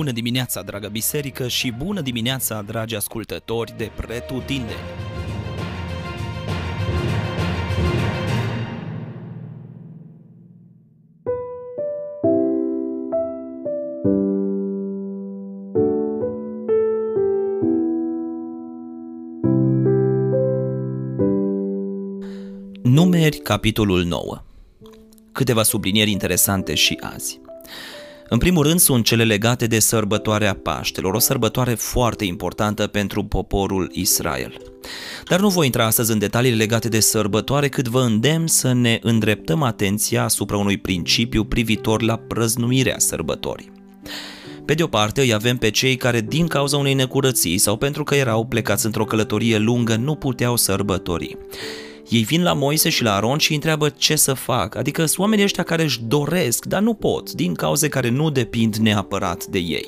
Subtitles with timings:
[0.00, 4.78] Bună dimineața, dragă biserică, și bună dimineața, dragi ascultători de Pretutindeni!
[22.82, 24.42] Numeri, capitolul 9
[25.32, 27.40] Câteva sublinieri interesante și azi.
[28.32, 33.90] În primul rând sunt cele legate de sărbătoarea Paștelor, o sărbătoare foarte importantă pentru poporul
[33.92, 34.56] Israel.
[35.28, 38.98] Dar nu voi intra astăzi în detalii legate de sărbătoare, cât vă îndemn să ne
[39.02, 43.72] îndreptăm atenția asupra unui principiu privitor la prăznuirea sărbătorii.
[44.64, 48.04] Pe de o parte îi avem pe cei care din cauza unei necurății sau pentru
[48.04, 51.36] că erau plecați într-o călătorie lungă nu puteau sărbători.
[52.10, 55.18] Ei vin la Moise și la Aron și îi întreabă ce să fac, adică sunt
[55.18, 59.58] oamenii ăștia care își doresc, dar nu pot, din cauze care nu depind neapărat de
[59.58, 59.86] ei.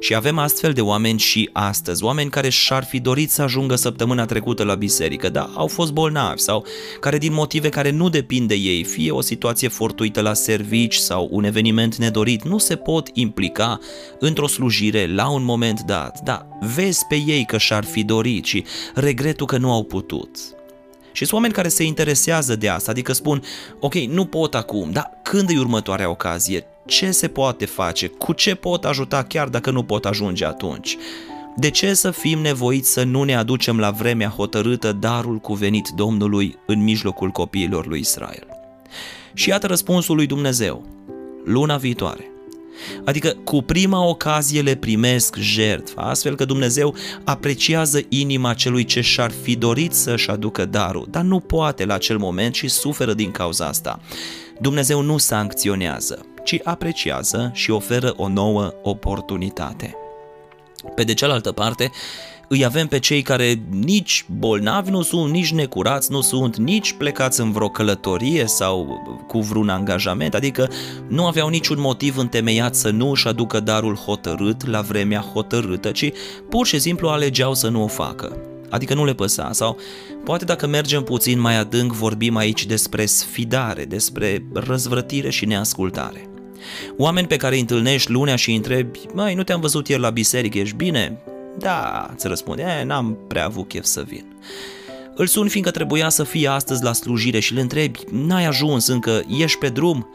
[0.00, 4.24] Și avem astfel de oameni și astăzi, oameni care și-ar fi dorit să ajungă săptămâna
[4.24, 6.64] trecută la biserică, dar au fost bolnavi sau
[7.00, 11.28] care din motive care nu depind de ei, fie o situație fortuită la servici sau
[11.30, 13.78] un eveniment nedorit, nu se pot implica
[14.18, 16.20] într-o slujire la un moment dat.
[16.24, 20.55] Da, vezi pe ei că și-ar fi dorit și regretul că nu au putut.
[21.16, 23.42] Și sunt oameni care se interesează de asta, adică spun,
[23.80, 26.66] ok, nu pot acum, dar când e următoarea ocazie?
[26.86, 28.06] Ce se poate face?
[28.06, 30.96] Cu ce pot ajuta chiar dacă nu pot ajunge atunci?
[31.56, 36.58] De ce să fim nevoiți să nu ne aducem la vremea hotărâtă darul cuvenit Domnului
[36.66, 38.46] în mijlocul copiilor lui Israel?
[39.34, 40.86] Și iată răspunsul lui Dumnezeu.
[41.44, 42.30] Luna viitoare,
[43.04, 49.30] Adică cu prima ocazie le primesc jertfa, astfel că Dumnezeu apreciază inima celui ce și-ar
[49.42, 53.66] fi dorit să-și aducă darul, dar nu poate la acel moment și suferă din cauza
[53.66, 54.00] asta.
[54.60, 60.05] Dumnezeu nu sancționează, ci apreciază și oferă o nouă oportunitate.
[60.94, 61.90] Pe de cealaltă parte,
[62.48, 67.40] îi avem pe cei care nici bolnavi nu sunt, nici necurați nu sunt, nici plecați
[67.40, 70.70] în vreo călătorie sau cu vreun angajament, adică
[71.08, 76.10] nu aveau niciun motiv întemeiat să nu își aducă darul hotărât la vremea hotărâtă, ci
[76.48, 78.36] pur și simplu alegeau să nu o facă.
[78.70, 79.76] Adică nu le păsa sau
[80.24, 86.35] poate dacă mergem puțin mai adânc vorbim aici despre sfidare, despre răzvrătire și neascultare.
[86.96, 90.10] Oameni pe care îi întâlnești lunea și îi întrebi, mai nu te-am văzut ieri la
[90.10, 91.18] biserică, ești bine?
[91.58, 94.24] Da, îți răspunde, e, n-am prea avut chef să vin.
[95.14, 99.22] Îl sun fiindcă trebuia să fie astăzi la slujire și îl întrebi, n-ai ajuns încă,
[99.38, 100.08] ești pe drum?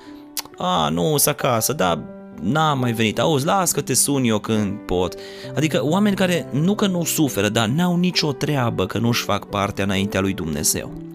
[0.57, 2.03] A, nu, să acasă, da,
[2.41, 5.16] n-am mai venit, auzi, las că te sun eu când pot.
[5.56, 9.84] Adică oameni care nu că nu suferă, dar n-au nicio treabă că nu-și fac partea
[9.84, 11.10] înaintea lui Dumnezeu.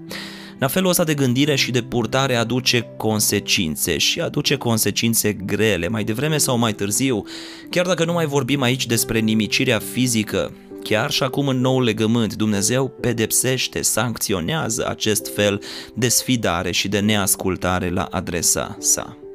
[0.59, 6.05] La felul ăsta de gândire și de purtare aduce consecințe și aduce consecințe grele, mai
[6.05, 7.23] devreme sau mai târziu.
[7.71, 10.53] Chiar dacă nu mai vorbim aici despre nimicirea fizică,
[10.83, 15.63] chiar și acum în nou legământ, Dumnezeu pedepsește, sancționează acest fel
[15.95, 19.26] de sfidare și de neascultare la adresa sa.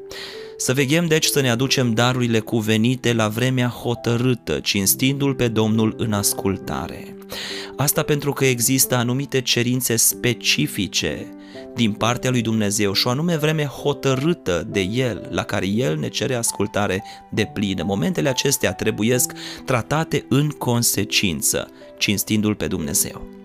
[0.63, 6.13] Să veghem deci să ne aducem darurile cuvenite la vremea hotărâtă, cinstindu-L pe Domnul în
[6.13, 7.15] ascultare.
[7.77, 11.27] Asta pentru că există anumite cerințe specifice
[11.75, 16.07] din partea lui Dumnezeu și o anume vreme hotărâtă de El, la care El ne
[16.07, 17.83] cere ascultare de plină.
[17.83, 19.31] Momentele acestea trebuiesc
[19.65, 23.40] tratate în consecință, cinstindu-L pe Dumnezeu.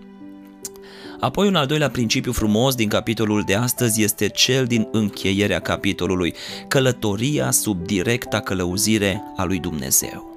[1.19, 6.33] Apoi un al doilea principiu frumos din capitolul de astăzi este cel din încheierea capitolului,
[6.67, 10.35] călătoria sub directa călăuzire a lui Dumnezeu.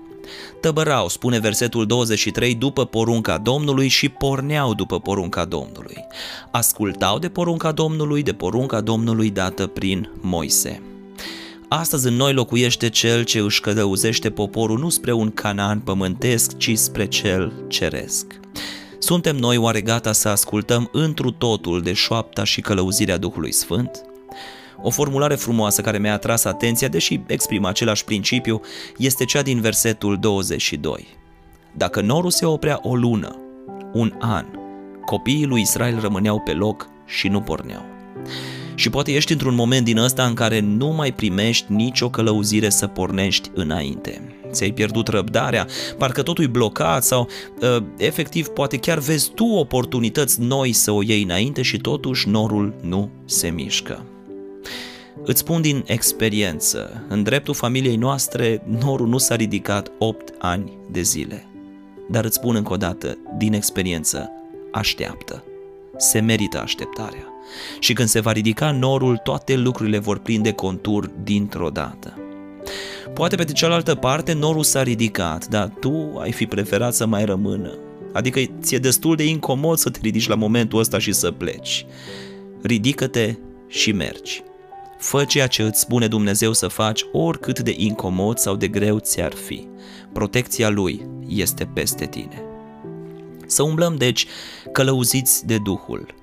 [0.60, 5.96] Tăbărau, spune versetul 23, după porunca Domnului și porneau după porunca Domnului.
[6.50, 10.82] Ascultau de porunca Domnului, de porunca Domnului dată prin Moise.
[11.68, 16.78] Astăzi în noi locuiește cel ce își călăuzește poporul nu spre un canan pământesc, ci
[16.78, 18.40] spre cel ceresc.
[19.02, 24.04] Suntem noi oare gata să ascultăm întru totul de șoapta și călăuzirea Duhului Sfânt?
[24.82, 28.60] O formulare frumoasă care mi-a atras atenția, deși exprimă același principiu,
[28.96, 31.06] este cea din versetul 22.
[31.76, 33.36] Dacă norul se oprea o lună,
[33.92, 34.46] un an,
[35.04, 37.84] copiii lui Israel rămâneau pe loc și nu porneau.
[38.74, 42.86] Și poate ești într-un moment din ăsta în care nu mai primești nicio călăuzire să
[42.86, 44.29] pornești înainte.
[44.50, 45.66] Ți-ai pierdut răbdarea,
[45.98, 47.28] parcă totul e blocat sau
[47.60, 52.74] uh, efectiv poate chiar vezi tu oportunități noi să o iei înainte și totuși norul
[52.82, 54.04] nu se mișcă.
[55.24, 61.02] Îți spun din experiență, în dreptul familiei noastre, norul nu s-a ridicat 8 ani de
[61.02, 61.46] zile.
[62.08, 64.30] Dar îți spun încă o dată, din experiență,
[64.72, 65.44] așteaptă.
[65.96, 67.24] Se merită așteptarea.
[67.78, 72.18] Și când se va ridica norul, toate lucrurile vor prinde contur dintr-o dată.
[73.20, 77.24] Poate pe de cealaltă parte norul s-a ridicat, dar tu ai fi preferat să mai
[77.24, 77.78] rămână.
[78.12, 81.86] Adică ți-e destul de incomod să te ridici la momentul ăsta și să pleci.
[82.62, 83.36] Ridică-te
[83.68, 84.42] și mergi.
[84.98, 89.32] Fă ceea ce îți spune Dumnezeu să faci, oricât de incomod sau de greu ți-ar
[89.32, 89.68] fi.
[90.12, 92.42] Protecția Lui este peste tine.
[93.46, 94.26] Să umblăm, deci,
[94.72, 96.14] călăuziți de Duhul.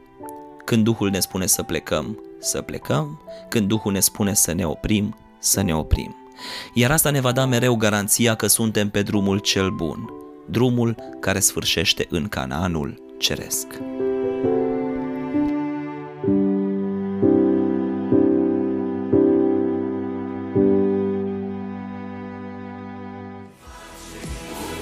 [0.65, 5.15] Când Duhul ne spune să plecăm, să plecăm, când Duhul ne spune să ne oprim,
[5.39, 6.26] să ne oprim.
[6.73, 10.09] Iar asta ne va da mereu garanția că suntem pe drumul cel bun,
[10.45, 13.67] drumul care sfârșește în Canaanul ceresc.